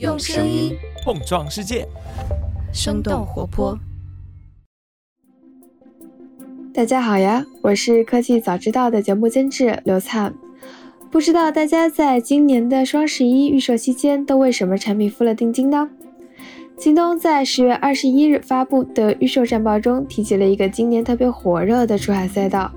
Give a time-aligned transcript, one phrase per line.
[0.00, 1.86] 用声音碰撞世界，
[2.72, 3.78] 生动活泼。
[6.72, 10.34] 大家好呀，我是科技早知道的节目监制刘灿。
[11.12, 15.88] 不知道大家在今年的双十一预售期间都为什么产品付了定金呢？
[16.76, 22.72] 京东在十月二十一日发布的预售战报中提及了一个今年特别火热的出海赛道，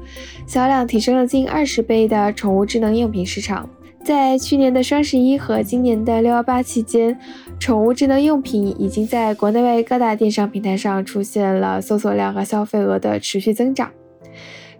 [0.46, 3.68] 销量提升了近二十倍的宠物智能用品市场。
[4.08, 7.20] 在去年的双十一和今年的六幺八期间，
[7.60, 13.92] 宠物智能用品已经在国内外各大电商平台上出现了搜索量和消费额的持续增长。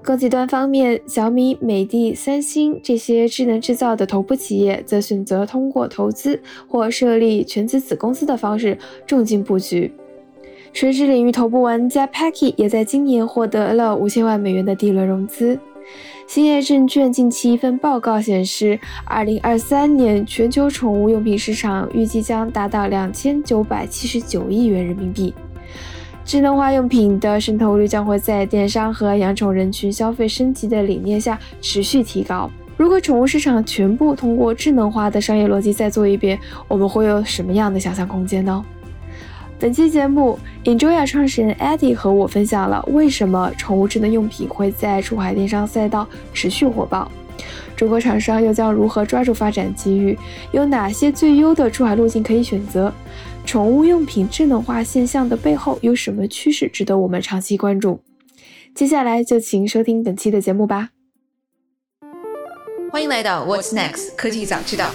[0.02, 9.92] 供给端方面，小米、美的、三星这些智能制造的头部企业则选择通过投资或设立全资子公司的方式重金布局。
[10.72, 15.60] 垂直领域头部玩家 Packy 也在今年获得了五千万美元的第一轮融资。
[16.28, 25.34] 兴业证券近期一份报告显示，二零二三年全球宠物用品市场预计将达到两千九百七十九亿元人民币。
[26.26, 32.52] 智能化用品的渗透率将会在电商和养宠人群消费升级的理念下持续提高。
[32.76, 38.64] 如果宠物市场全部通过智能化的商业逻辑再做一遍，我们会有什么样的想象空间呢？
[39.60, 47.12] 本期节目，Enjoya 创始人 Eddie 和我分享了为什么宠物智能用品会在出海电商赛道持续火爆，
[47.76, 50.16] 中国厂商又将如何抓住发展机遇，
[50.52, 52.94] 有哪些最优的出海路径可以选择？
[53.48, 58.00] 宠物用品智能化现象的背后有什么趋势值得我们长期关注？
[58.76, 60.90] 接下来就请收听本期的节目吧。
[62.92, 64.92] 欢迎来到 What's Next 科技早知道，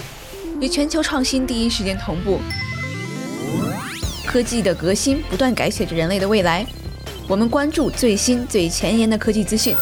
[0.60, 2.38] 与全球创新第一时间同步。
[4.26, 6.64] 科技的革新不断改写着人类的未来，
[7.28, 9.74] 我们关注最新最前沿的科技资讯，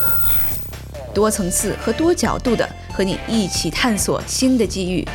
[1.14, 5.06] 多层次和多角度的和你一起探索新的机遇。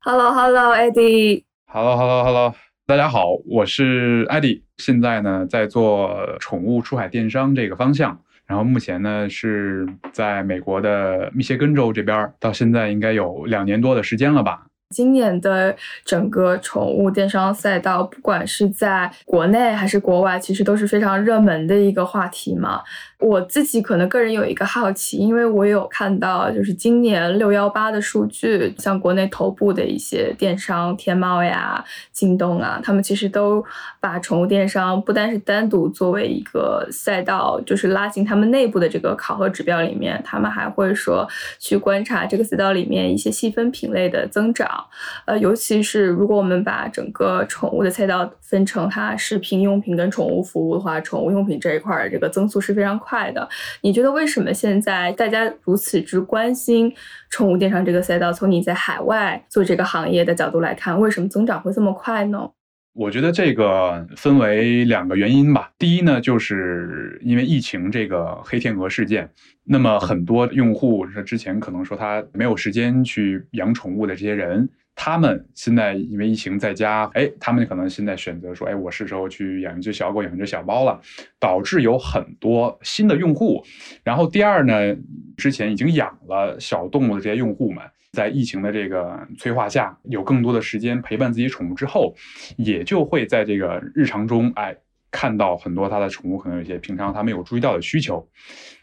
[0.00, 1.44] Hello，Hello，Eddie。
[1.66, 2.54] Hello，Hello，Hello，
[2.86, 8.20] 大家好，我是 Eddie，现在呢在做宠物出海电商这个方向。
[8.52, 14.66] 然后目前呢是在美国的密歇根州这边，到现在应该有两年多的时间了吧。
[14.92, 22.82] 今年的整个宠物电商赛道，不管是在国内还是国外，其实都是非常热门的一个话题嘛。
[23.18, 33.64] 我自己可能个人有一个好奇，因为我有看到，就是今年六幺八的数据，像国内头部的一些电商，天猫呀、京东啊，他们其实都
[34.00, 41.28] 把宠物电商不单是单独作为一个赛道，就是拉进他们内部的这个考核指标里面，他们还会说
[41.60, 44.81] 去观察这个赛道里面一些细分品类的增长。
[45.24, 52.92] 呃，尤其是如果我们把整个宠物的赛道分成它食品用品跟宠物服务的话，宠物用品这一块儿这个增速是非常。
[53.02, 53.48] 快的，
[53.80, 56.94] 你觉得为什么现在大家如此之关心
[57.30, 58.32] 宠物电商这个赛道？
[58.32, 62.50] 从你在海外做这个行业的角度来看，为什么增长会这么快呢？
[62.94, 65.70] 我觉得这个分为两个原因吧。
[65.78, 69.30] 第一呢，就是因为疫情这个黑天鹅事件，
[69.64, 74.68] 那么很多用户之前可能说他没有时间去养宠物的这些人。
[75.04, 81.00] 他们现在因为疫情在家，哎，他们可能现在选择说，哎，我是时候去养一只小狗、养一只小猫了，
[81.40, 83.64] 导致有很多新的用户。
[84.04, 84.96] 然后第二呢，
[85.36, 92.14] 之前已经养了小动物的这些用户们，在疫情的这个催化下，有更多的时间陪伴自己宠物之后，
[92.56, 94.76] 也就会在这个日常中，哎。
[95.12, 98.26] 看到很多他的宠物可能有一些平常他没有注意到的需求，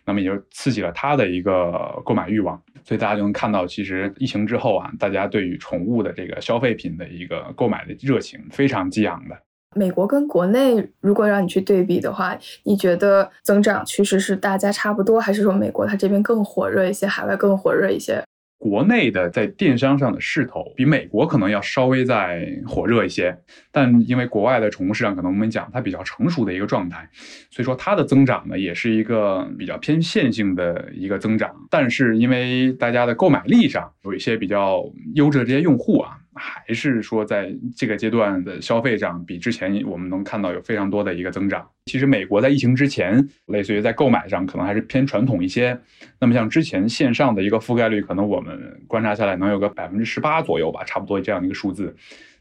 [0.05, 9.35] 那么也就刺激了他的一个购买欲望，所以大家就能看到，其实疫情之后啊，大家对于宠物的这个消费品的一个购买的热情非常激昂的。
[9.75, 18.23] 美国跟国内如果让你去对比的话，你觉得增长趋势是大家差不多，还是说美国它这边更火热一些，海外更火热一些？
[18.59, 23.35] 国内的在电商上的势头比美国可能要稍微再火热一些，
[23.71, 27.09] 但因为国外的宠物市场可能我们讲它比较成熟的一个状态，
[27.49, 31.55] 所以说它的增长呢也是一个比较偏线性的一个增长。
[31.69, 34.83] 但是因为大家的购买力上有一些比较
[35.15, 36.17] 优质的这些用户啊。
[36.35, 41.67] 还是说，在这个阶段的消费上，比之前我们能看到有非常多的一个增长。
[41.85, 45.79] 其实，美国在疫情之前，类似于在购买上可能还是偏传统一些。
[46.19, 51.95] 那么，像之前线上的一个覆盖率，可能我们观察下来能有个百分之十八左右吧，差不多这样的一个数字。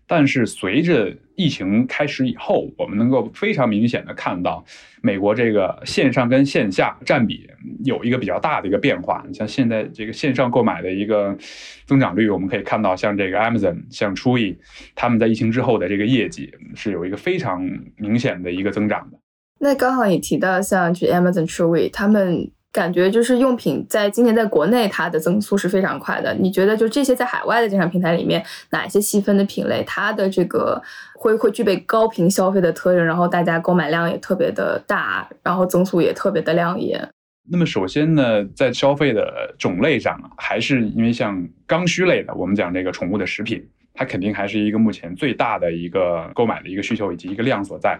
[0.08, 4.64] 但是随着疫情开始以后，我们能够非常明显的看到，
[5.02, 7.48] 美国这个线上跟线下占比
[7.84, 9.22] 有一个比较大的一个变化。
[9.28, 11.36] 你像现在这个线上购买的一个
[11.84, 14.56] 增长率，我们可以看到，像这个 Amazon、像 Chewy，
[14.94, 17.62] 他们在疫情之后的这个业绩是有一个非常
[17.96, 19.18] 明显的一个增长的。
[19.60, 26.34] 那刚好你提到像去 Amazon、Chewy，他们感觉就是用品在今年在国内它的增速是非常快的。
[26.34, 30.80] 你觉得就这些在海外的电商平台里面，哪些细分的品类，它的这个
[31.14, 37.08] 会会具备高频消费的特征，然后大家购买量也特别的大，然后增速也特别的亮眼？
[37.50, 43.66] 那么首先呢，在消费的种类上，还是因为像刚需类的，我们讲这个宠物的食品。
[43.98, 47.98] 它肯定还是一个目前最大的一个购买的一个需求以及一个量所在。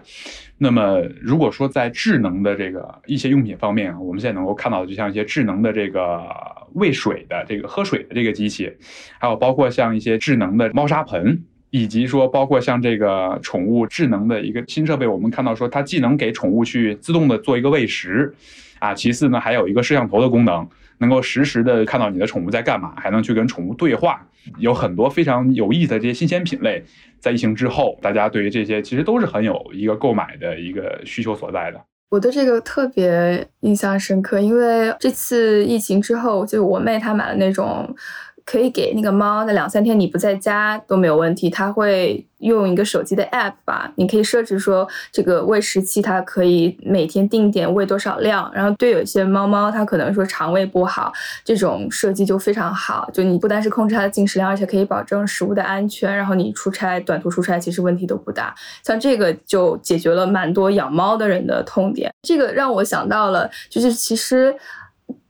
[0.57, 6.23] 那么，如果说在智能的这个一些用品方面啊，我们现在能够看到的，就像一些智能的这个
[6.75, 8.71] 喂水的这个喝水的这个机器，
[9.19, 18.33] 还有包括像一些智能的猫砂盆，以及说包括像这个宠物智能的一个新设备，我们看到说它既能给宠物去自动的做一个喂食，
[18.79, 20.65] 啊，其次呢还有一个摄像头的功能。
[20.99, 24.25] 能够实时的看到你的宠物在干嘛，还能去跟宠物对话，
[24.57, 26.83] 有很多非常有意思的这些新鲜品类。
[27.19, 31.81] 在疫情之后，大家对于这些其实都是很有一个购买的一个需求所在的。
[32.09, 37.95] 我对这个特别印象深刻，因为这次疫情之后，就我妹她买了那种。
[38.49, 51.13] 可以给那个猫，那两三天你不在家都没有问题，它会用一个手机的 app 吧，你可以设置说这个喂食器，它可以每天定点喂多少量，然后对有些猫猫它可能说肠胃不好，
[51.45, 64.55] 这种设计就非常好，就你不单是控制它的进食量，而且可以保证食物的安全，然后你出差短途出差其实问题都不大，像这个就解决了蛮多养猫的人的痛点，这个让我想到了，就是其实。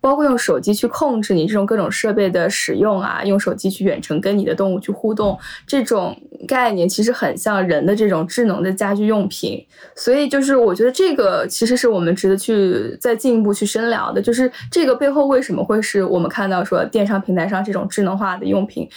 [0.01, 5.37] 包括用手机去控制你这种各种设备的使用啊，用手机去远程跟你的动物去互动，
[5.67, 6.15] 这种
[6.47, 9.65] 概念其实很像人的这种智能的家居用品。
[9.95, 18.89] 所以就是我觉得这个其实是我们值得去再进一步去深聊的，就是这个背后为什么会是我们看到说电商平台上这种智能化的用品。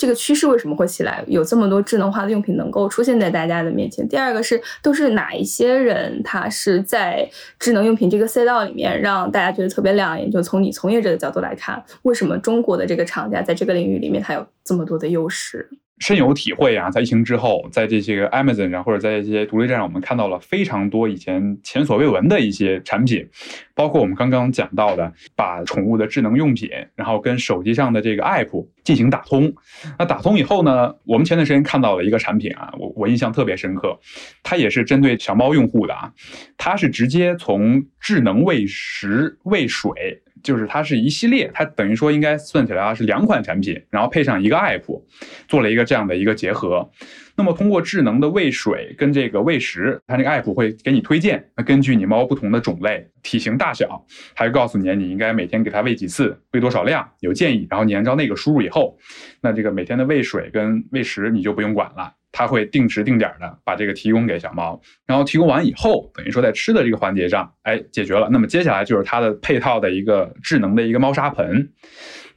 [0.00, 1.22] 这个趋势为什么会起来？
[1.26, 4.08] 有这么多智能化的用品能够出现在大家的面前。
[4.08, 10.30] 第二个是，都是哪一些人，他是在智能用品这个赛道里面让大家觉得特别亮眼？
[10.30, 15.68] 就从你从业者的角度来看，为什么中国的这个厂家在这个领域里面它有这么多的优势？
[16.00, 16.90] 深有体会啊！
[16.90, 23.28] 在疫情之后，在这些个 Amazon 上或者在一些独立站上，我们看到了非常多以前前所未闻的一些产品，
[23.74, 29.52] 包括我们刚刚讲到的，把宠物的智能用品，然后跟手机上的这个 App 进行打通。
[29.98, 34.00] 那打通以后呢，我们前段时间看到了一个产品啊，我我印象特别深刻，
[34.42, 36.10] 它也是针对小猫用户的啊，
[36.56, 40.22] 它是直接从智能喂食喂水。
[40.42, 45.02] 就是它是一系列，它等于说应该算起来啊是两款产品，然后配上一个 app，
[45.48, 46.90] 做了一个这样的一个结合。
[47.36, 54.04] 那么通过智能的喂水跟这个喂食，它这个 app 会给你推荐，那根据你猫不同的种类、体型大小，
[54.34, 58.98] 它就告诉你你应该每天给它喂几次，喂多少量，有建议，然后你按照那个输入以后，
[59.40, 62.12] 那这个每天的喂水跟喂食你就不用管了。
[62.32, 68.28] 它会定时定点的把这个提供给小猫，然后提供完以后，等于说在吃的这个环节上，哎，解决了。
[68.30, 71.70] 那么接下来就是它的配套的一个智能的一个猫砂盆。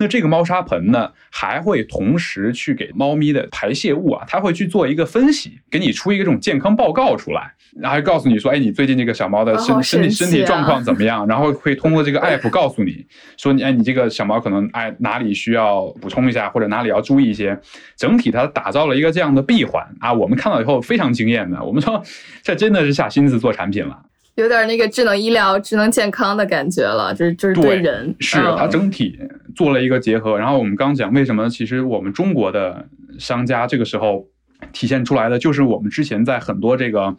[0.03, 11.25] 那这个猫砂盆呢，还会同时去给猫咪的排泄物啊，它会去做一个分析，给你出一个这种健康报告出来，然后告诉你说，哎，你最近这个小猫的身身体身体状况怎么样？
[11.25, 13.05] 然后会通过这个 app 告诉你
[13.37, 17.57] 说，你哎，你这个小猫可能哎哪里需要补充一下，或者哪里要注意一些。
[17.95, 21.63] 整体它打造了一个这样的闭环啊，我们看到以后非常惊艳的。
[21.63, 22.03] 我们说
[22.41, 23.97] 这真的是下心思做产品了。
[24.35, 29.19] 有点那个智能医疗、智能健康的感觉了，就是就是对人是它整体
[29.55, 30.37] 做了一个结合。
[30.37, 32.87] 然后我们刚讲为什么，其实我们中国的
[33.19, 34.27] 商家这个时候
[34.71, 37.15] 体现出来的，就是我们之前在很多这个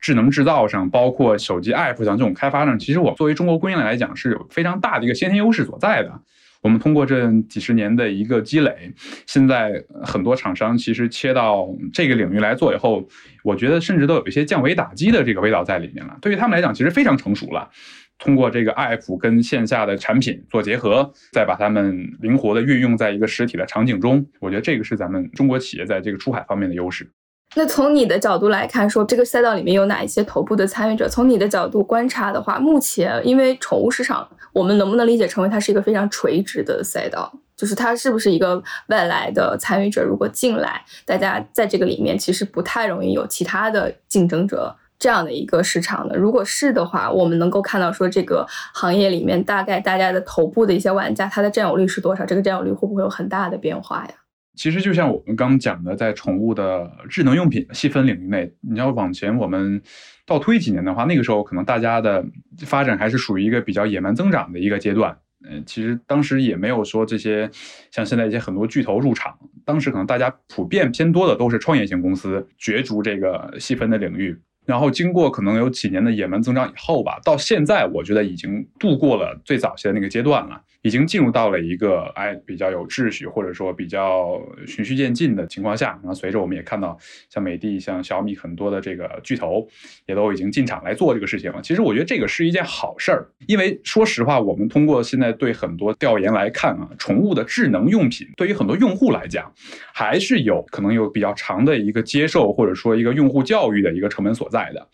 [0.00, 6.12] 智能制造上，包括手机 app 上这种开发上，其实我作为中国供应链来讲是有非常大的一个先天优势所在的。
[6.62, 8.92] 我们通过这几十年的一个积累，
[9.26, 13.08] 现在很多厂商其实切到这个领域来做以后，
[13.42, 16.18] 我觉得甚至都有一些降维打击的这个味道在里面了。
[16.20, 17.70] 对于他们来讲，其实非常成熟了。
[18.18, 27.10] 通过这个 app 跟线下的产品做结合，再把它们灵活的运用在一个实体的场景中，我觉得这个是咱们中国企业在这个出海方面的优势。
[27.56, 31.08] 那从你的角度来看，说这个赛道里面有哪一些头部的参与者？
[31.08, 37.32] 从你的角度观察的话，目前因为宠物市场，我们能不能理解成为它是一个非常垂直的赛道？
[37.56, 40.02] 就是它是不是一个外来的参与者？
[40.02, 46.16] 如果进来，大家在这个里面其实不太容易有其他的竞争者这样的一个市场的。
[46.16, 52.24] 如果是的话，我们能够看到说这个行业里面大概大家的头部的一些玩家，它的占有率是多少？
[52.24, 54.14] 这个占有率会不会有很大的变化呀？
[54.56, 59.80] 其实就像我们刚讲的，在宠物的智能用品细分领域内，你要往前我们
[60.26, 62.24] 倒推几年的话，那个时候可能大家的
[62.58, 65.16] 发展还是属于一个比较野蛮增长的一个阶段。
[65.48, 67.48] 嗯，其实当时也没有说这些
[67.90, 74.38] 像现在一些很多巨头入场，当时可能大家普遍偏多的都是创业型公司角逐这个细分的领域。
[74.66, 80.60] 然后经过可能有几年的野蛮增长以后吧，到现在我觉得已经度过了最早期的那个阶段了。
[80.82, 86.96] 已经进入到了一个哎比较有秩序或者说比较循序渐进的情况下，然后随着我们也看到
[87.28, 89.68] 像美的、像小米很多的这个巨头
[90.06, 91.60] 也都已经进场来做这个事情了。
[91.60, 99.52] 其实我觉得这个是一件好事儿，因为说实话，我们通过现在对很多调研来看啊，宠物的智能用品对于很多用户来讲，
[99.92, 104.88] 还是有可能有比较长的一个接受或者说一个用户教育的一个成本所在的。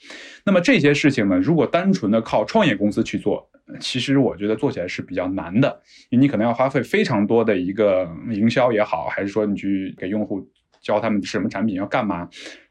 [0.45, 10.49] 那么这些事情呢，如果单纯的靠创业公司去做，其实我觉得做起来是比较难的，因为你可能要花费非常多的一个营销也好，还是说你去给用户
[10.81, 12.29] 教他们什么产品要干嘛，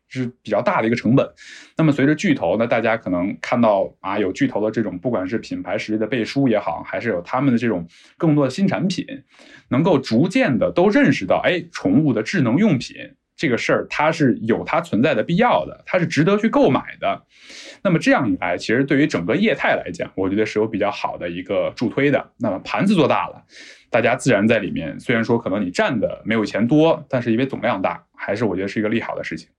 [0.07, 1.29] 是比较大的一个成本。
[1.75, 7.85] 那么随着巨头呢，大家可能看到啊，有巨头的这种不管是品牌实力的背书也好，还是有他们的这种
[8.17, 9.05] 更多的新产品，
[9.67, 12.95] 能够逐渐的都认识到，哎，宠物的智能用品。
[13.35, 17.21] 这个事儿它是有它存在的必要的，它是值得去购买的。
[17.81, 22.31] 那么这样一来，其实对于整个业态来讲，我觉得是有比较好的一个助推的。
[22.37, 23.43] 那么盘子做大了，
[23.89, 24.99] 大家自然在里面。
[24.99, 29.49] 虽然说可能你占的没有以前多，但是因为总量大，还是我觉得是一个利好的事情。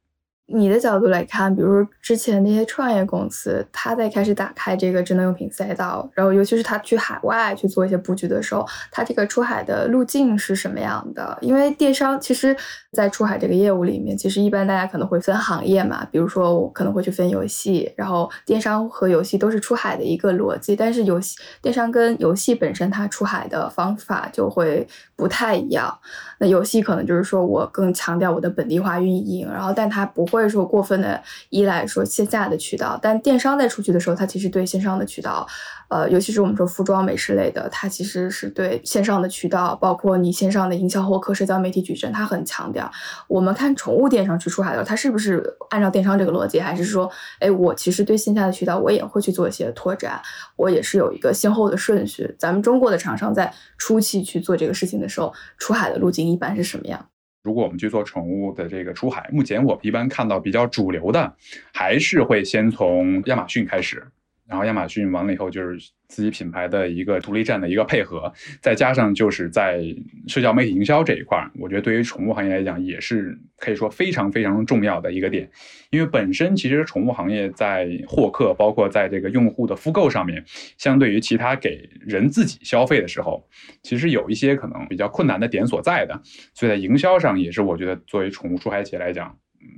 [0.48, 11.36] 你的角度来看，比如说之前那些创业公司，他在开始打开这个智能用品赛道，然后尤其是他去海外去做一些布局的时候，他这个出海的路径是什么样的？
[11.40, 12.56] 因为电商其实，
[12.92, 24.86] 在出海这个业务里面，其实一般大家可能会分行业嘛，比如说我可能会去分游戏，然后电商和游戏都是出海的一个逻辑，但是游戏电商跟游戏本身它出海的方法就会
[25.16, 25.98] 不太一样。
[26.38, 30.35] 那游戏可能就是说我更强调我的本地化运营，然后但它不会。
[30.36, 35.46] 或者说过分的依赖说线下的渠道，但电商在出去的时候，它其实对线上的渠道，
[35.88, 42.92] 呃，尤其是我们说服装美食类的，它其实是对线上的渠道，包括你线上的营销获客、社交媒体矩阵，它很强调。
[43.28, 50.20] 我们看宠物电商去出海的时候，它是不是按照电商这个逻辑，还是说，哎，我其实对线下的渠道我也会去做一些拓展，
[50.56, 52.36] 我也是有一个先后的顺序。
[52.38, 57.08] 咱们中国的厂商在初期去做这个事情的时候，出海的路径一般是什么样？
[57.46, 61.32] 如果我们去做宠物的这个出海，目前我们一般看到比较主流的，
[61.72, 64.04] 还是会先从亚马逊开始。
[64.48, 69.82] 然后亚马逊完了以后，就是自己品牌的一个独立站的一个配合，再加上就是在
[70.28, 75.50] 社交媒体营销这一块，我觉得对于宠物行业来讲也是可以说非常非常重要的一个点。
[75.90, 80.44] 因为本身其实宠物行业在获客，包括在这个用户的复购上面，
[80.78, 83.48] 相对于其他给人自己消费的时候，
[83.82, 86.20] 其实有一些可能比较困难的点所在的。
[86.54, 89.36] 所以在营销上也是我觉得作为宠物出海企业来讲，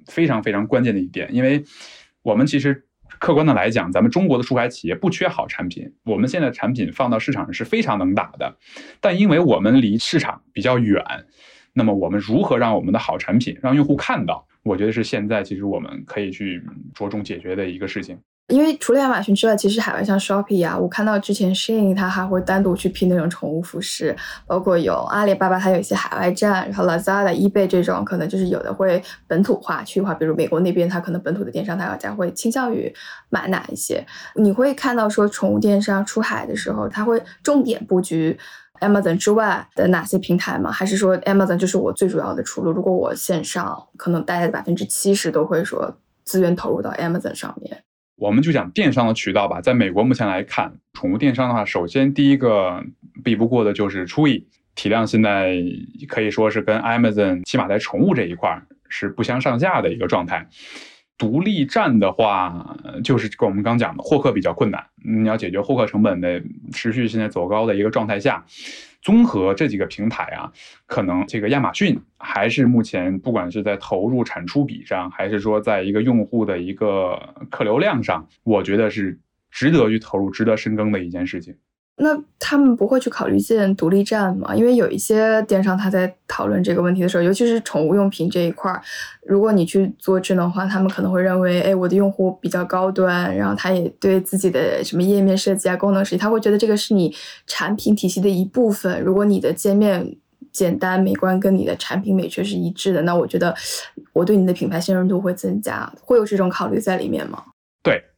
[0.08, 1.34] 非常非常关键的一点。
[1.34, 1.64] 因为
[2.22, 2.84] 我们其实。
[3.18, 8.56] 客观的来讲，咱们中国的出海企业不缺好产品，我们现在产品放到市场上是非常能打的。
[9.00, 11.02] 但因为我们离市场比较远，
[11.72, 14.46] 那么我们如何让我们的好产品让用户看到？
[14.64, 18.18] 我觉得是现在其实我们可以去着重解决的一个事情。
[18.48, 32.90] 因为除了亚马逊之外，其实海外像 Shopee 啊，我看到之前 Shein 它还会单独去拼那种宠物服饰，包括有阿里巴巴它有一些海外站，然后 Lazada、eBay 这种可能就是有的会本土化、区域化，比如美国那边它可能本土的电商，它要加会倾向于
[33.28, 34.02] 买哪一些？
[34.34, 38.38] 你会看到说宠物电商出海的时候，它会重点布局
[38.80, 40.72] Amazon 之外的哪些平台吗？
[40.72, 42.72] 还是说 Amazon 就是我最主要的出路？
[42.72, 47.84] 如果我线上可能大概百分之七十都会说资源投入到 Amazon 上面。
[48.18, 52.84] 我们就讲电商的渠道吧，在美国目前来看，宠物电商的话，首先第一个
[53.22, 54.42] 比不过的就是 Chewy，
[54.74, 55.56] 体量现在
[56.08, 60.48] 可以说是跟 Amazon 起码在宠物这一块是不相上下的一个状态。
[61.16, 68.44] 独立站的话，就是跟我们刚讲的获客比较困难，你要解决获客成本的持续现在走高的一个状态下。
[69.00, 70.52] 综合这几个平台啊，
[70.86, 79.18] 可能这个亚马逊还是目前不管是在投入产出比上，还是说在一个用户的一个客流量上，我觉得是
[79.50, 81.56] 值得去投入、值得深耕的一件事情。
[82.00, 84.54] 那他们不会去考虑建独立站吗？
[84.54, 88.80] 因为有一些电商他在讨论这个问题的时候，尤其是宠物用品这一块儿，
[89.26, 97.12] 如果你去做智能化，他们可能会认为，哎，我的用户比较高端，然后他也对自己的什么页面设计啊、功能设计，他会觉得这个是你
[97.48, 99.02] 产品体系的一部分。
[99.02, 100.16] 如果你的界面
[100.52, 103.52] 简单美观，跟你的产品美学是一致的，那我觉得
[104.12, 107.42] 我对你的品牌信任度会增加，会有这种考虑在里面吗？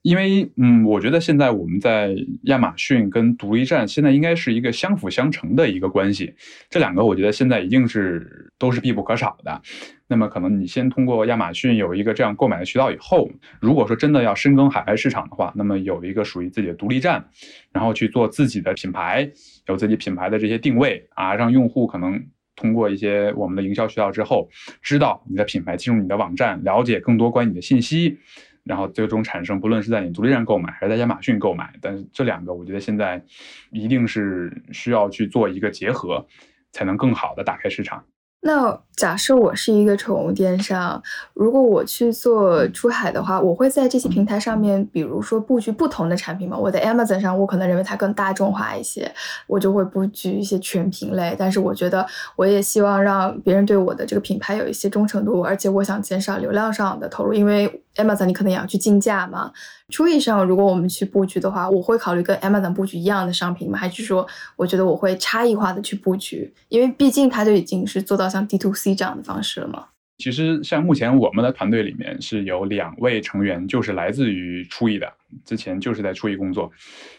[0.03, 2.15] 因为嗯，我觉得现在我们在
[2.45, 6.35] 亚马逊跟独立站现在应该是一个相辅相成的一个关系，
[6.71, 9.61] 这两个我觉得现在一定是都是必不可少的。
[10.09, 13.31] 那么可能你先通过亚马逊有一个这样购买的渠道以后，
[13.61, 17.25] 如果说真的要深耕海外市场的话，那么有一个属于自己的独立站，
[17.71, 19.31] 然后去做自己的品牌，
[19.69, 22.21] 有自己品牌的这些定位啊，让用户可能
[22.57, 24.49] 通过一些我们的营销渠道之后，
[24.83, 28.19] 知道你的品牌进入你的网站，了解更多关于你的信息。
[28.65, 33.25] 然后最终产生，不论是在你独立站购买还是在亚马逊购买，但是这两个我觉得现在
[33.71, 36.27] 一定是需要去做一个结合，
[36.73, 38.05] 才能更好的打开市场。
[38.43, 41.03] 那假设我是一个宠物电商，
[41.35, 46.57] 如果我去做出海的话，我会在这些平台上面，比如说布局不同的产品吗？
[46.57, 49.13] 我在 Amazon 上，我可能认为它更大众化一些，
[49.47, 51.37] 我就会布局一些全品类。
[51.39, 59.53] 但是我觉得，我也希望让别人对我的这个品牌有一些忠诚度，而且我想减少流量上的投入，因为 Amazon 你可能也要去竞价嘛。
[59.91, 63.77] 初意上，如果我们去布局的话，我会考虑跟 Amazon 布局一样的商品吗？
[63.77, 66.53] 还是说，我觉得我会差异化的去布局？
[66.69, 69.87] 因为毕竟它就已经是做到像 D to C 这样的方式了嘛。
[70.19, 75.11] 其实，像目前我们的团队里面是有两位成员，就是来自于初意的，
[75.45, 76.71] 之前就是在初意工作，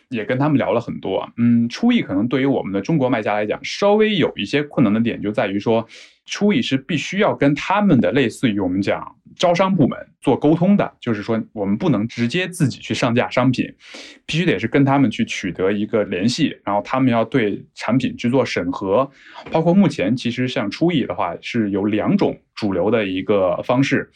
[0.09, 1.29] 也跟他们聊了很多。
[1.37, 5.87] 嗯，初意可能对于我们的中国卖家来讲，稍微有一些困难的点就在于说，
[6.25, 9.15] 初意是必须要跟他们的类似于我们讲。
[9.37, 13.65] 招商部门做沟通的，就是说我们不能直接自己去上架商品，
[14.25, 19.09] 必须得是跟他们去取得一个联系，然后他们要对产品去做审核。
[19.49, 24.11] 包括目前其实像初意的话，是有两种主流的一个方式，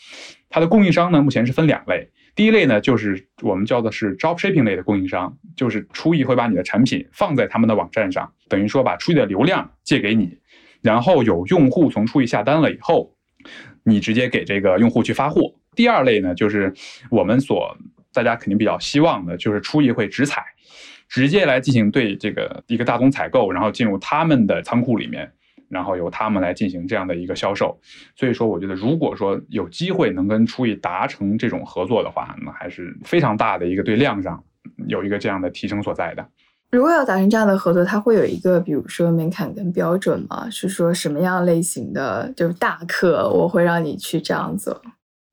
[0.49, 10.37] 它的供应商呢目前是分两类，第一类呢就是我们叫的是 job shipping 类的供应商，就是初意会把你的产品放在他们的网站上，等于说把初意的流量借给你，
[10.81, 13.11] 然后有用户从初意下单了以后。
[13.87, 15.53] 你直接给这个用户去发货。
[15.75, 16.73] 第二类呢，就是
[17.11, 17.77] 我们所
[18.11, 20.43] 大家肯定比较希望的，就是初一会直采，
[21.07, 25.31] 直接来进行对这个一个大宗采购，然后进入他们的仓库里面，
[25.69, 27.79] 然后由他们来进行这样的一个销售。
[28.15, 34.43] 所以说，我觉得如果说有机会能跟初一达成这种合作的话，那还是非常大的一个对量上
[34.87, 36.25] 有一个这样的提升所在的。
[36.71, 40.49] 如果要达成这样的合作，它会有一个，比如说门槛跟标准吗？
[40.49, 44.81] 是说什么样类型的就是大客，我会让你去这样做？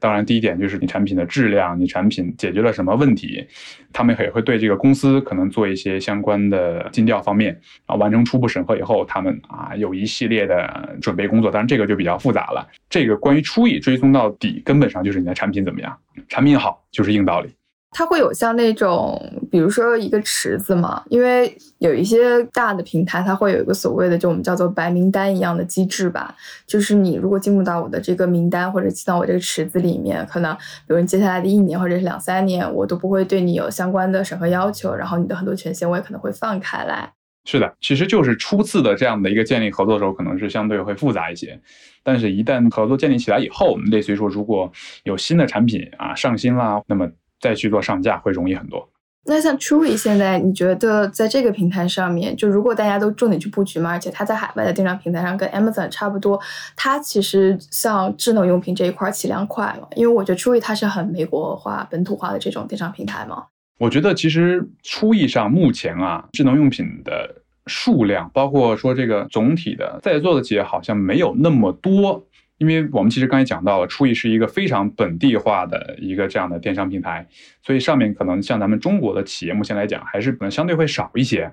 [0.02, 3.47] 当然，第一点就是你产品的质量，你产品解决了什么问题，
[3.92, 7.56] 他们也会对这个公司可能做一些相关的尽调方面
[7.87, 7.94] 啊。
[7.94, 11.52] 完成初步审核以后，他们啊有一系列的准备工作。
[11.52, 12.68] 当然，这个就比较复杂了。
[12.90, 15.96] 这个关于初意追踪到底，根本上就是你的产品怎么样，
[16.29, 17.48] 产品好就是硬道理。
[17.94, 26.35] 它会有像那种，比如说一个池子嘛，因为有一些大的平台，它会有一个所谓的就我们叫做白名单一样的机制吧，
[26.66, 37.12] 就是你如果进入到我的这个名单或者进到我这个池子里面，可能比如接下来的一年或者是两三年，我都不会对你有相关的审核要求，然后你的很多权限我也可能会放开来。
[37.44, 41.61] 是的，其实就是初次的这样的一个建立合作的时候，可能是相对会复杂一些，
[42.02, 44.72] 但是一旦合作建立起来以后，我们类似于说如果
[45.05, 47.07] 有新的产品啊上新啦，那么。
[47.42, 48.88] 再去做上架会容易很多。
[49.24, 56.40] 那像 Truly 现在，你觉得在这个平台上面，就如果大家都重点去布局嘛，而且它在海外的电商平台上跟 Amazon 差不多，
[56.74, 59.87] 它其实像智能用品这一块起量快嘛？
[59.94, 63.44] 因为我觉得 Truly 它是很美国化、本土化的这种电商平台嘛。
[63.78, 72.26] 我觉得其实初意上目前啊，智能用品的数量，包括说这个总体的在座的企业好像没有那么多。
[72.62, 77.27] 因为我们其实刚才讲到了，初意是一个非常本地化的一个这样的电商平台，
[77.61, 81.53] 所以上面可能像咱们中国的企业目前来讲，还是可能相对会少一些。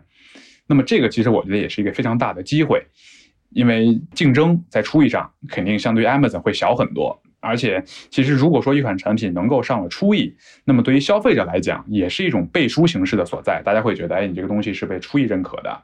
[0.68, 2.86] 那么这个其实我觉得也是一个非常大的机会，
[3.50, 10.32] 因为竞争在初意上肯定相对 Amazon 会小很多，而且其实如果说一款产品能够上了初意，
[10.64, 15.84] 那么对于消费者来讲也是一种背书形式的所在，大家会觉得，哎，你这个东西是被初意认可的，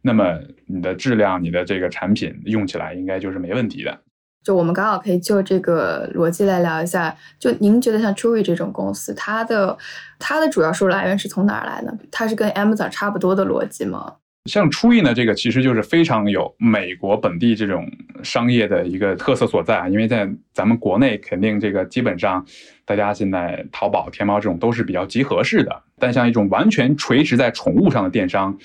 [0.00, 4.00] 那么你的质量、你的这个产品用起来应该就是没问题的。
[4.42, 7.14] 就我们刚好可以就这个逻辑来聊一下。
[7.38, 9.76] 就您觉得像 Chewy 这种公司，它的
[10.18, 11.92] 它的主要收入来源是从哪儿来呢？
[12.10, 14.14] 它是跟 Amazon 差不多的逻辑吗？
[14.46, 17.86] 像初意呢，这个其实就是非常有美国本地这种
[18.22, 19.86] 商业的一个特色所在啊。
[19.86, 22.44] 因为在咱们国内，肯定这个基本上
[22.86, 25.82] 大家现在淘宝、天猫这种都是比较集合式的。
[25.98, 28.56] 但像一种完全垂直在宠物上的电商，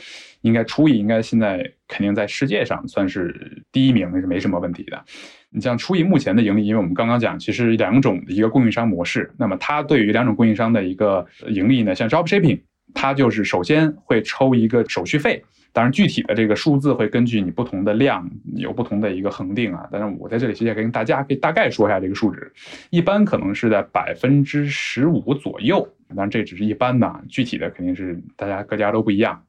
[0.45, 5.03] 应该初意应该现在肯定在世界上算是第一名，是没什么问题的。
[5.49, 9.31] 你像初意目前的盈利，因为我们刚刚讲，其实两种一个供应商模式。
[9.39, 12.60] 那么它对于两种供应商的一个盈利呢，像 Drop Shipping，
[12.93, 19.88] 它就是首先会抽一个手续费，当然具体的这个数字会根据你不同的量有不同的一个恒定啊。
[19.91, 22.53] 但是我在这里其实也跟大家可以大概说一下这个数值，
[22.91, 29.41] 一般可能是在百分之十五左右，当然这只是一般的，具体的肯定是大家各家都不一样。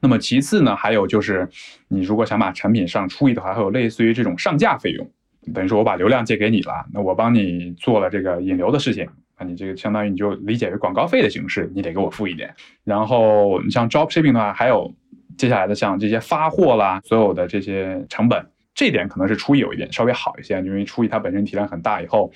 [0.00, 1.48] 那么其次呢，还有就是
[1.88, 5.10] 你如果想把产品上初意的话，还有类似于这种上架费用。
[5.52, 9.06] 等于说我把流量借给你了，那我帮你做了这个引流的事情，
[9.38, 12.54] 那你这个相当于你就理解为广告费的形式，你得给我付一点。
[12.82, 14.90] 然后你像 drop shipping 的话，还有
[15.36, 18.42] 接下来的像这些发货啦，所有的这些成本，
[18.74, 22.32] 这点可能是初一有一点稍微好一些，因为初一它本身体量很大，以后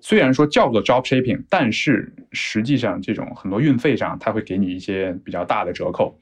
[0.00, 6.20] 虽然说叫做 drop shipping，但是实际上这种很多运费上，它会给你一些比较大的折扣。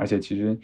[0.00, 0.58] 而且其实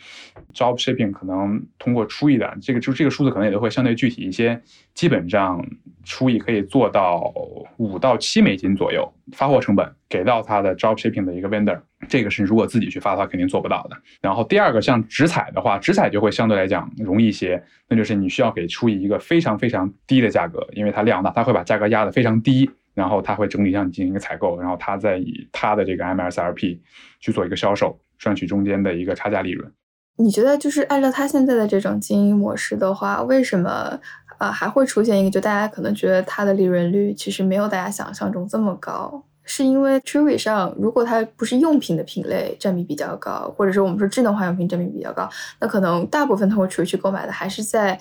[0.54, 4.58] ，drop shipping 可能通过初一的这个，就这个数字可能也都会相对具体一些。
[4.94, 5.62] 基本上
[6.04, 7.30] 初一可以做到
[7.76, 13.96] 五到七美金左右发货成本给到他的 drop shipping 的一个 vendor，这个是如果自己去发的话肯定做不到的。
[14.22, 26.78] 然后第二个像直采的话，直采就会相对来讲容易一些，那就是你需要给初一一个非常非常低的价格，因为它量大，它会把价格压得非常低，然后他会整体向你进行一个采购，然后他再以他的这个 MSRP
[27.20, 28.00] 去做一个销售。
[28.18, 29.72] 赚取中间的一个差价利润，
[30.16, 33.98] 你觉得就是按照他现在的这种经营模式的话，为什么
[34.38, 39.22] 呃还会出现一个就大家可能觉得它的利润率其实没有大家想象中这么高？
[39.44, 45.28] 是因为 Chewy 上如果它不是用品的品类占比比较高，或者说我们说智能化用品占比比较高，
[45.60, 47.98] 那可能大部分通过 Chewy 去购买的还是在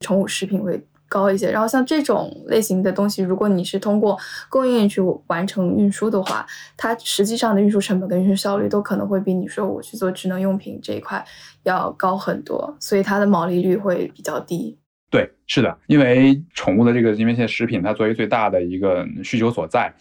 [0.00, 0.80] 宠物食品为。
[1.08, 11.24] 高一些，然后像这种类型的东西，如果你是通过供应链去完成运输的话，它实际上的运输成本跟运输效率都可能会比你说我去做智能用品这一块
[11.62, 14.78] 要高很多，所以它的毛利率会比较低。
[15.08, 19.94] 对，是的，因为宠物的这个，因为现在食品它作为最大的一个需求所在，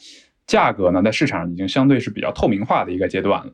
[0.47, 3.53] 价格呢在市场上已经相对是比较透明化的一个阶段了，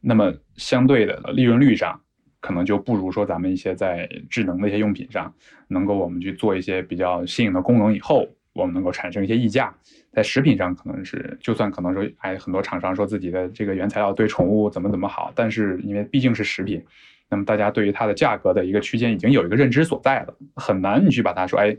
[0.00, 2.00] 那么相对的利润率上。
[2.40, 5.32] 可能就不如说咱们一些在智能的一些用品上，
[5.68, 9.74] 能够我们去做一些比较新颖的功能以后，我们能够产生一些溢价。
[10.12, 16.84] 在食品上，可能是就算可能说，哎，很多厂商说自己的这个原材料对宠物怎么怎么好，但是因为毕竟是食品，
[17.28, 21.76] 那么大家对于它的价格的一个区间已经有一个认知所在了，很难你去把它说，哎，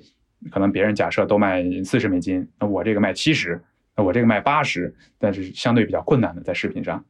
[0.50, 3.62] 可能别人假设都卖四十美金，那我这个卖七十，
[3.98, 7.04] 那我这个卖八十，但是相对比较困难的在食品上。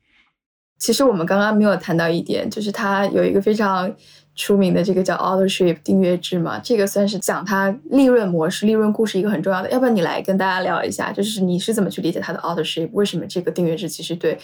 [0.81, 3.93] 其实我们刚刚没有谈到一点，就是它有一个非常
[4.35, 9.69] 出名的这个叫 authorship 订阅制嘛，这个算是讲它利润模式、利润故事一个很重要的。
[9.69, 14.35] 要不然你来跟大家聊一下，就是你是怎么去理解它的 autorship 为什么这个订阅制其实对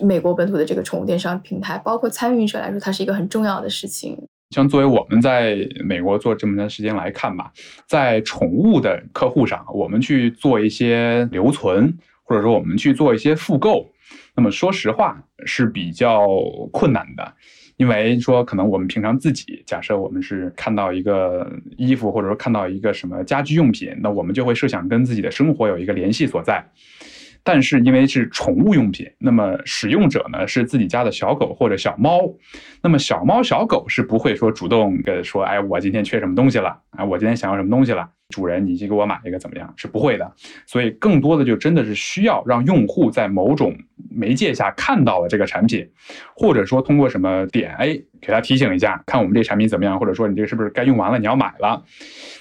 [0.00, 4.16] 美国本土的这个宠物电商平台，包括参与者来说，它是一个很重要的事情？
[4.50, 7.50] 像作为我们在美国做这么长时间来看吧，
[7.88, 13.90] 在宠物的客户上，我们去做一些留存，或者说我们去做一些复购。
[14.36, 16.26] 那么说实话是比较
[16.72, 17.34] 困难的，
[17.76, 26.64] 因为说可能我们平常自己假设我们是看到一个衣服，或者说看到一个什么家居用品，那我们就会设想跟自己的生活有一个联系所在。
[27.44, 32.22] 但是因为是宠物用品，那么使用者呢是自己家的小狗或者小猫，
[32.82, 38.08] 那么小猫小狗是不会说主动跟说，哎，我今天缺什么东西了，啊，我今天想要什么东西了。
[38.30, 39.72] 主人，你去给我买一个怎么样？
[39.76, 40.32] 是不会的，
[40.66, 43.76] 所以更多的就真的是需要让用户在某种
[44.10, 45.86] 媒介下看到了这个产品，
[46.34, 47.88] 或者说通过什么点，哎，
[48.22, 51.84] 给他提醒一下，看我们这产品怎么样，或者说你这个是不是该用完了，你要买了，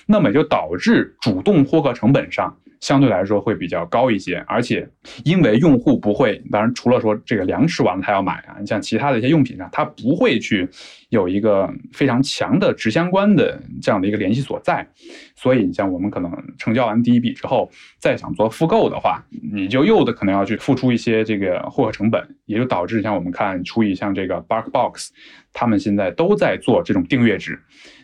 [0.08, 2.58] 那么就导致主动获客成本上。
[2.84, 4.86] 相对来说会比较高一些，而且
[5.24, 10.68] 因为用户不会，当然除了说这个粮吃完了他要买啊，你像其他的一些用品上，他不会去
[11.08, 14.86] 有一个非常强的直相关的这样的一个联系所在，
[15.34, 25.08] 所以你像我们可能成交完第一笔之后，再想做复购的话，你就又的可能要去付出一些这个获客成本，也就导致像我们看出于像这个 BarkBox，
[25.54, 27.58] 他们现在都在做这种订阅制，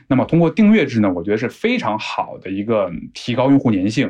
[0.07, 4.09] 那么通过订阅制呢，我觉得是非常好的一个提高用户粘性。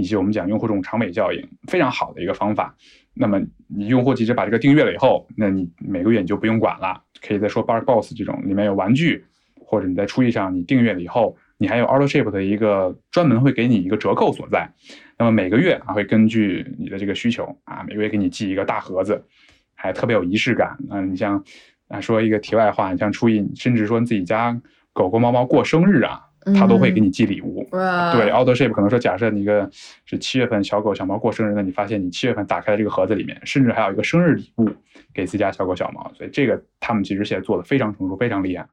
[0.00, 2.74] 以及我们讲用户这种长尾效应非常好的一个方法。
[3.12, 7.02] 那么你用户其实把这个订阅了以后，那你每个月你就不用管了。
[7.20, 9.22] 可以再说 Bark Boss 这种里面有玩具，
[9.54, 14.66] 或者你在初一上你订阅了以后，你还有 AutoShip 的一个专门会给你一个折扣所在。
[15.18, 19.22] 那么每个月啊会根据你的这个需求啊，每个月给你寄一个大盒子，
[19.74, 20.78] 还特别有仪式感。
[20.90, 21.44] 嗯，你像
[21.88, 24.58] 啊说一个题外话，你像初一甚至说自己家
[24.94, 26.22] 狗狗猫猫过生日啊。
[26.54, 29.68] 他都会给你寄礼物，对，AutoShip 可能说，假设你一个
[30.04, 34.68] 是七月份小狗小猫过生日，那你发现你七月份打开这个盒子里面，甚至还有一个生日礼物
[35.12, 38.66] 给自家小狗小猫，所以这个他们其实现在做的非常成熟，非常厉害。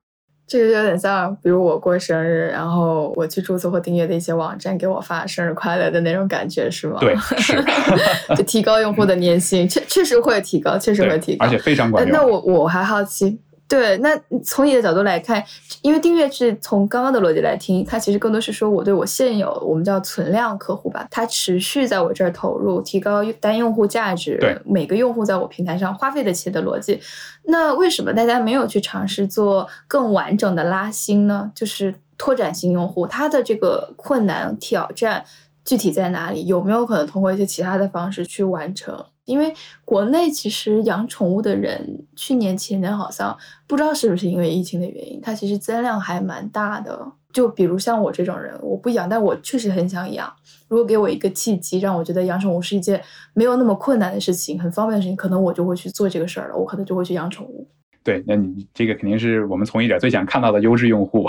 [0.47, 6.97] 这个就有点像，比如我过生日，然后我去注册或订阅的一些网站给我发生日快乐的那种感觉，是吗？
[7.01, 7.61] 对，是，
[8.33, 12.15] 就提高用户的粘性，确确实会提高，确实会提高，而且非常管用。
[12.15, 13.37] 那我我还好奇。
[13.67, 15.43] 对，那从你的角度来看，
[15.81, 27.01] 因为订阅制从刚刚的逻辑来听，它其实更多是说我对我现有我们叫存量客户吧，它持续在我这儿投入，提高单用户价值，对每个用户在我平台上花费的钱的逻辑。
[27.43, 31.51] 那为什么大家没有去尝试做更完整的拉新呢？
[31.53, 35.25] 就是拓展新用户，它的这个困难挑战。
[35.67, 36.45] 具体在哪里？
[36.45, 39.05] 有没有可能通过一些其他的方式去完成？
[39.25, 39.53] 因为
[39.83, 47.05] 国内其实养宠物的人，去年前年好像不知道是不是因为疫情的原因，它其实增量还蛮大的。
[47.33, 50.33] 就比如像我这种人，我不养，但我确实很想养。
[50.69, 53.03] 如果给我一个契机，让我觉得养宠物是一件
[53.33, 56.55] 没有那么困难的事情，很方便的事情，可能我就会去做这个事儿了。
[56.55, 57.67] 我可能就会去养宠物。
[58.07, 61.27] 对，那你这个肯定是我们从业者最想看到的优质用户，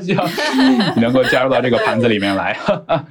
[0.00, 0.26] 希望
[0.96, 2.56] 你 能够加入到这个盘子里面来。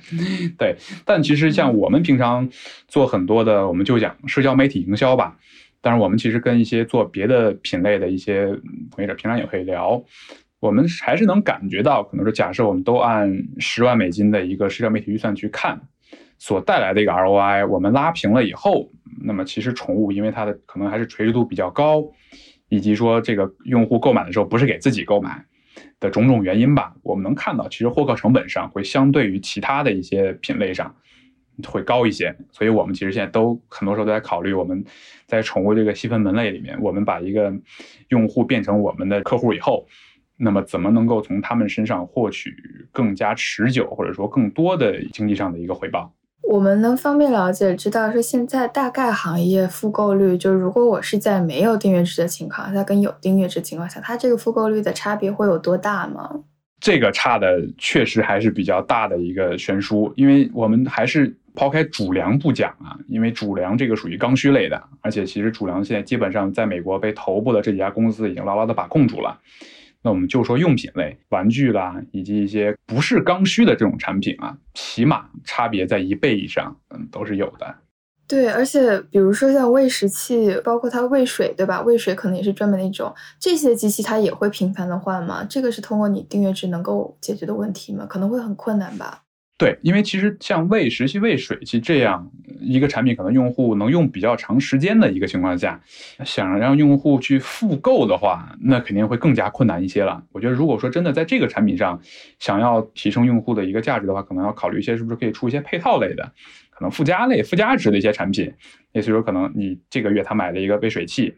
[0.57, 2.49] 对，但其实像我们平常
[2.87, 5.37] 做很多的，我们就讲社交媒体营销吧。
[5.79, 8.47] 当然，我们其实跟一些做别的品类的一些
[8.91, 10.03] 从业者平常也会聊，
[10.59, 15.79] 我们还是能感觉到，可能说假设我们都按十万美金的一个社交媒体预算去看，
[16.39, 18.89] 所带来的一个 ROI，我们拉平了以后，
[19.23, 22.03] 那么其实宠物因为它的可能还是垂直度比较高。
[22.69, 25.45] 以及说这个用户购买的时候不是给自己购买
[25.99, 30.95] 的种种原因吧，我们能看到，其实获客成本上会相对于其他的一些品类上
[31.65, 34.83] 会高一些，所以我们其实现在都很多时候都在考虑，我们
[35.25, 37.51] 在宠物这个细分门类里面，我们把一个
[38.09, 39.87] 用户变成我们的客户以后，
[40.35, 42.55] 那么怎么能够从他们身上获取
[42.91, 46.13] 更加持久或者说更多的经济上的一个回报。
[46.43, 56.43] 我们能方便了解知道说现在大概行业复购率，就如果我是在没有订阅制的情况下跟有订阅制情况下，它这个复购率的差别会有多大吗？
[56.79, 57.47] 这个差的
[57.77, 69.37] 确实还是比较大的一个悬殊，因为我们还是抛开主粮不讲啊，因为主粮这个属于刚需类的，而且其实主粮现在基本上在美国被头部的这几家公司已经牢牢的把控住了。
[70.01, 77.75] 那我们就说用品类、玩具啦，以及一些不是刚需的这种产品啊，起码差别在一倍以上，嗯，都是有的。
[78.27, 81.81] 对，而且比如说像喂食器，包括它喂水，对吧？
[81.81, 85.45] 喂水可能也是专门的一种，这些机器它也会频繁的换吗？
[85.49, 88.05] 这个是通过你订阅制能够解决的问题吗？
[88.05, 89.23] 可能会很困难吧。
[89.57, 95.81] 对，因为其实像喂食器、喂水器这样一个产品，可能用户能用比较长时间的一个情况下，
[96.23, 100.23] 想让用户去复购的话，那肯定会更加困难一些了。
[100.31, 101.99] 我觉得，如果说真的在这个产品上
[102.37, 106.31] 想要提升用户的一个价值的话，可能要考虑一些是不是可以出一些配套类的，
[106.69, 108.53] 可能附加类、附加值的一些产品。
[108.93, 111.33] 类似于说，可能你这个月他买了一个喂水器，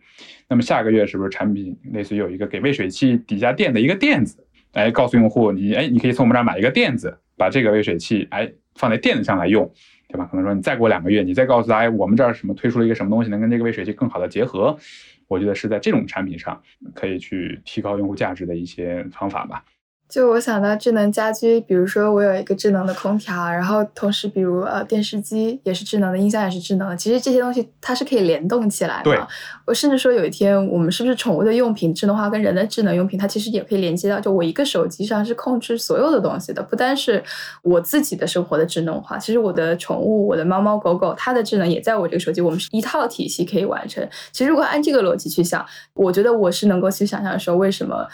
[0.49, 4.45] 那么下个月是不是产品类似于有一个给喂水器底下垫的一个垫子？
[4.73, 7.17] 哎，告诉用户你，哎，你可以从我们这儿买一个垫子。
[7.39, 9.65] 把这个喂水器哎放在垫子上来用，
[10.10, 10.28] 对吧？
[10.30, 14.78] 可能说你再过两个月，你再告诉他，哎，我们这儿什么推出了一个什么东西，能跟这个喂水器更好的结合，
[15.28, 16.62] 我觉得是在这种产品上
[16.93, 19.63] 可以去提高用户价值的一些方法吧。
[20.10, 26.98] 就我想到智能家居，比如说我有一个智能的空调，然后同时比如呃电视机也是智能的，音箱也是智能的。
[26.98, 29.28] 其实这些东西它是可以联动起来的。
[29.65, 37.24] 我甚至说有一天我们是不是宠物的用品智能化跟人的智能用品，它其实也可以连接到，就我一个手机上是控制所有的东西的，不单是
[37.62, 44.04] 我自己的生活的智能化，其实我的宠物，我的猫猫狗狗，它的智能也在我这个手机，我们是一套体系可以完成。
[44.32, 48.08] 其实如果按这个逻辑去想，我觉得我是能够去想象说为什么。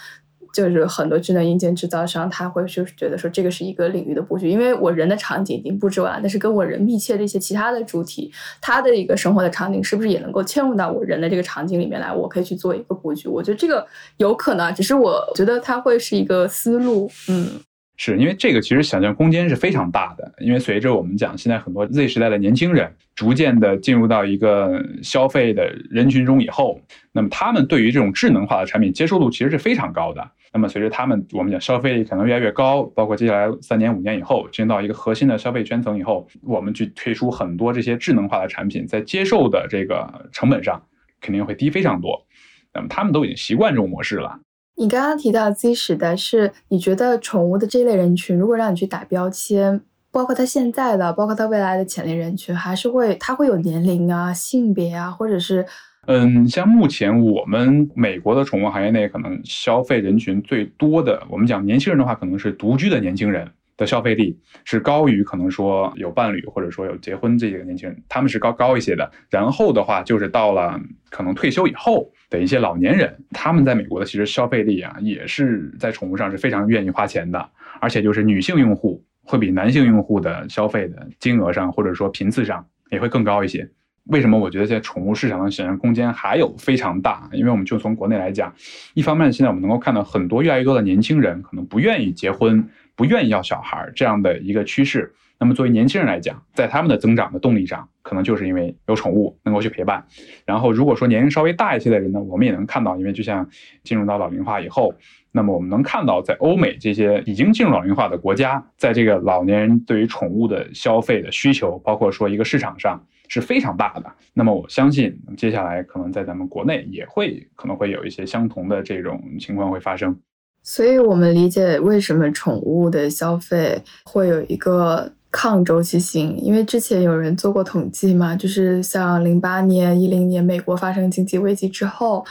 [0.56, 12.10] 就是很多智能硬件制造商，他会就是觉得说这个是一个领域的布局，因为我人的场景已经布置完了，但是跟我人密切的一些其他的主体，他的一个生活的场景是不是也能够嵌入到我人的这个场景里面来？
[12.10, 13.28] 我可以去做一个布局。
[13.28, 17.10] 我觉得这个有可能，只是我觉得它会是一个思路。
[17.28, 17.60] 嗯。
[17.96, 26.80] 是因为这个其实想象空间是非常大的，因为随着我们讲现在很多 Z 时代的年轻人逐渐的进入到一个消费的人群中以后，
[27.12, 30.30] 那么他们对于这种智能化的产品接受度其实是非常高的。
[30.52, 40.82] 那么随着他们我们讲消费力可能越来越高，包括接下来三年五年以后进入到一个核心的消费圈层以后，我们去推出很多这些智能化的产品，在接受的这个成本上
[41.20, 42.26] 肯定会低非常多。
[42.72, 44.38] 那么他们都已经习惯这种模式了。
[44.78, 55.64] 你刚刚提到 Z 时代，是你觉得宠物的这类人群，如果让你去打标签，包括它现在的，包括它未来的潜力人群，还是会它会有年龄啊、性别啊，或者是
[56.06, 63.50] 嗯，像目前我们美国的宠物行业内，可能消费人群最多的，我们讲年轻人的话，可能是独居的年轻人。
[63.76, 69.10] 的消费力是高于可能说有伴侣或者说有结婚这些年轻人，他们是高高一些的。
[69.30, 72.10] 然后的话，就是到了可能退休以后。
[72.28, 77.48] 的一些老年人，他们在美国的其实消费力啊，也是在宠物上是非常愿意花钱的，
[77.80, 83.70] 而且就是女性用户会比男性用户的消费的金额上或者说频次上也会更高一些。
[84.06, 87.30] 为什么我觉得在宠物市场的想象空间还有非常大？
[87.32, 88.52] 因为我们就从国内来讲，
[88.94, 95.14] 一方面现在我们能够看到很多越来越多的年轻人可能不愿意结婚，不愿意要小孩这样的一个趋势。
[95.38, 100.02] 那么作为年轻人来讲，在他们的增长的动力上，可能就是因为有宠物能够去陪伴。
[100.46, 103.46] 然后如果说年龄稍微大一些的人呢，我们也能看到，因为就像
[103.84, 104.94] 进入到老龄化以后，
[105.32, 114.10] 那么我们能看到，在欧美这些已经进入老龄化的国家，在这个老年人对于宠物的消费的需求，包括说一个市场上是非常大的。
[114.32, 120.18] 那么我相信，接下来可能在咱们国内也会可能会有一些相同的这种情况会发生。
[120.66, 125.12] 所以我们理解为什么宠物的消费会有一个。
[125.28, 132.24] 抗周期性，因为之前有人做过统计嘛，就是像零八年、一零年美国发生经济危机之后，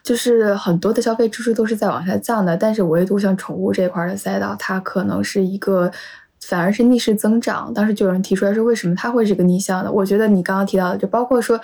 [0.00, 5.90] 就是很多的消费支出都是在往下降的，但是唯独像宠物这块的赛道，它可能是一个
[6.42, 7.74] 反而是逆势增长。
[7.74, 9.90] 当时就有人提出来说，为什么它会是个逆向的？
[9.90, 11.58] 我觉得你刚刚提到的，就包括说，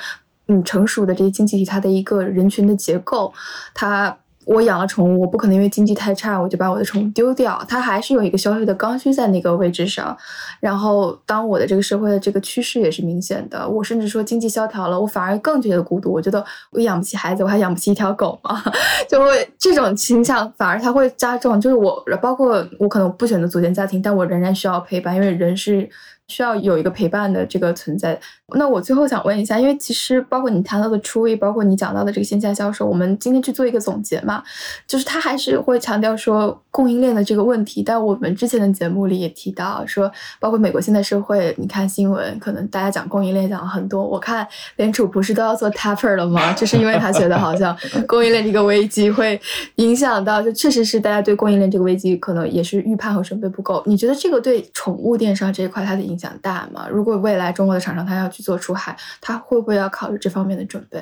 [0.48, 3.32] 嗯，成熟的这些经济体，它的一个人群的结构，
[3.72, 4.18] 它。
[4.48, 7.62] 我养了宠物，我不可能因为经济太差，我就把我的宠物丢掉。
[7.68, 10.16] 它还是有一个消费的刚需在那个位置上。
[10.58, 16.10] 然后，当我的这个社会的这个趋势也是明显的，我甚至说经济萧条了，我反而更觉得孤独。
[16.10, 18.62] 我觉得我养不起孩子，我还养不起一条狗吗？
[19.06, 21.60] 就会这种倾向，反而它会加重。
[21.60, 25.86] 就是我，包括我可能不选择组建家庭，但我仍然需要陪伴，因为人是。
[26.28, 28.18] 需要有一个陪伴的这个存在。
[28.54, 34.42] 那我最后想问一下，因为其实包括你谈到的初位，包括你讲到的这个线下销售，我们今天去做一个总结嘛，
[34.86, 37.82] 就是他还是会强调说供应链的这个问题。
[37.82, 40.10] 但我们之前的节目里也提到说，
[40.40, 44.02] 包括美国现在社会，你看新闻，可能大家讲供应链讲了很多。
[44.06, 46.52] 我看联储不是都要做 taper 了吗？
[46.54, 47.76] 就是因为他觉得好像
[48.08, 49.38] 供应链这个危机会
[49.76, 53.82] 影响到，就确实是大家对供应链这个危机可能也是预判和准备不够。
[53.84, 56.17] 你觉得这个对宠物电商这一块它的影？
[56.18, 56.88] 影响大吗？
[56.90, 61.00] 如果未来中国的厂商他要去做出海，他会不会要考虑这方面的准备？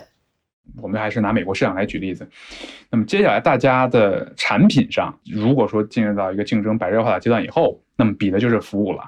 [0.82, 2.28] 我们还是拿美国市场来举例子。
[2.90, 9.02] 那么接下来大家的产品上，如果说进入到一个竞争白热化的阶段以后，那么比的就是服务了。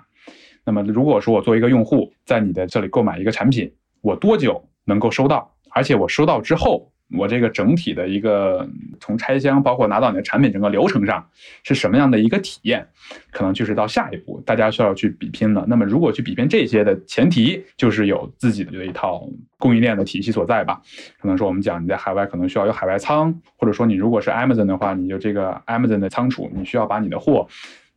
[0.64, 5.54] 那么如果说我作为一个用户在你的这里购买一个产品，我多久能够收到？
[5.70, 6.90] 而且我收到之后。
[7.16, 8.68] 我这个整体的一个
[9.00, 11.26] 从拆箱，包括拿到你的产品整个流程上
[11.62, 12.86] 是什么样的一个体验，
[13.30, 15.64] 可能就是到下一步大家需要去比拼了。
[15.68, 19.26] 那么如果去比拼这些的前提，就是有自己的一套
[19.58, 20.82] 供应链的体系所在吧。
[21.18, 27.48] 可能说我们讲你在海外可能需要有海外仓，或者说你如果是 Amazon 的话，你就这个 Amazon 的仓储，你需要把你的货。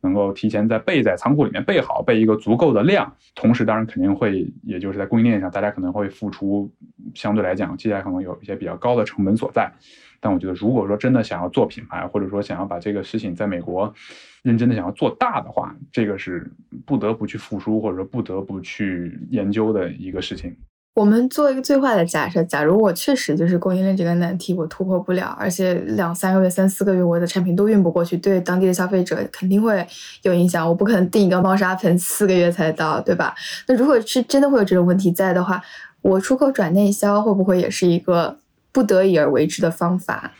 [0.02, 6.70] 能够提前在备在仓库里面备好，备一个足够的量，同时当然肯定会，也就是在供应链上，大家可能会付出
[7.14, 9.72] 相对来讲，接下来可能有一些比较高的成本所在。
[10.20, 13.92] 但我觉得，如果说真的想要做品牌，或者说想要把这个事情在美国
[14.42, 16.48] 认真的想要做大的话，这个是
[16.86, 20.56] 不得不去付出，或者说不得不去研究的一个事情。
[20.94, 29.86] 我们做一个最坏的假设，假如我确实就是供应链这个难题我突破不了，而且两三个月、三四个月我的产品都运不过去，对当地的消费者肯定会
[30.20, 30.68] 有影响。
[30.68, 33.34] 我不可能订一个猫砂盆四个月才到，对吧？
[33.66, 35.62] 那如果是真的会有这种问题在的话，
[36.02, 38.36] 我出口转内销会不会也是一个
[38.70, 40.32] 不得已而为之的方法？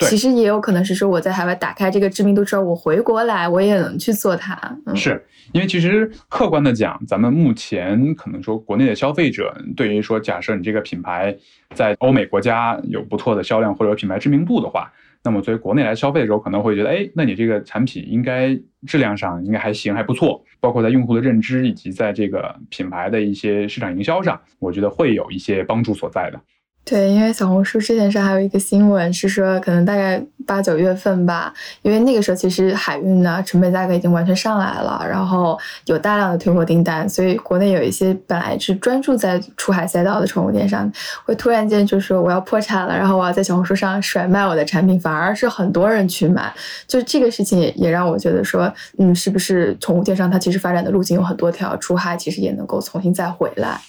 [0.00, 4.58] 其实也有可能是说我在海外打开这个知名度之后，我回国来我也能去做它。
[4.94, 11.36] 是因为其实客观的讲，咱们目前可能说国内的消费者对于说，假设你这个品牌
[11.74, 20.42] 在欧美国家有不错的销量或者品牌知名度的话，那么作为国内来消费的时候，可能会觉得，哎，那你这个产品应该质量上应该还行，还不错。
[20.60, 26.40] 包括在用户的认知以及在这个品牌的一些市场营销上，我觉得会有一些帮助所在的。
[26.82, 40.90] 对，因为小红书之前是还有一个新闻，是说可能大概八九月份吧，因为那个时候其实海运呢成本价格已经完全上来了，然后有大量的退货订单，所以国内有一些本来是专注在出海赛道的宠物电商，
[41.24, 46.52] 会突然间就说我要破产了，然后我要在小红书上甩卖我的产品，反而是很多人去买，
[46.88, 53.80] 就这个事情也让我觉得说，嗯，是不是宠物电商它其实发展的路径有很多条，出海其实也能够重新再回来。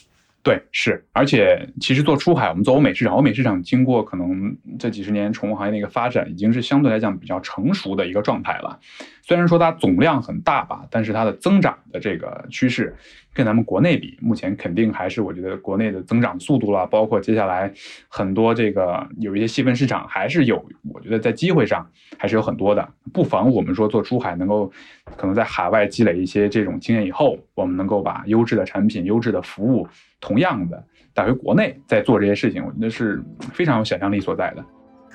[0.44, 8.80] 对，是，而且其实做出海，我们做欧美市场，欧美市场经过可能这几十年宠物行业的一个发展，已经是相对来讲比较成熟的一个状态了。
[9.22, 12.96] 虽然说它总量很大吧，但是它的增长的这个趋势
[13.36, 17.72] 跟咱们国内比，目前肯定还是我觉得国内的增长速度了，包括接下来
[18.08, 22.90] 很多这个有一些细分市场，还是有，我觉得在机会上还是有很多的。
[23.14, 24.72] 不妨我们说做出海，能够
[25.16, 29.88] 可能在海外积累一些这种经验以后，我们能够把优质的产品、优质的服务，
[30.22, 30.82] 同样的
[31.14, 34.64] 带回国内在做这些事情，我觉得是非常有想象力所在的。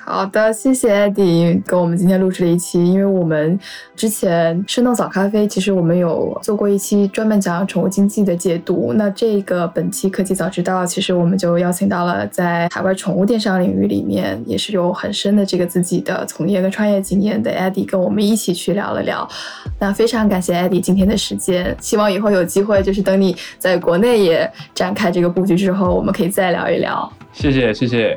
[0.08, 3.58] 好的，谢谢艾迪跟我们今天录制了一期，因为我们
[3.96, 8.92] 之前生动早咖啡，其实我们有做过一期专门讲宠物经济的解读。
[8.92, 19.28] 那这个本期科技早知道，其实我们就邀请到了在海外宠物电商领域里面也是有很深的这个自己的从业跟创业经验的艾迪，跟我们一起去聊了聊。
[19.80, 27.12] 那非常感谢艾迪今天的时间，希望以后有机会，就是等你在国内也展开这个布局之后，我们可以再聊一聊。
[27.32, 28.16] 谢谢，谢谢。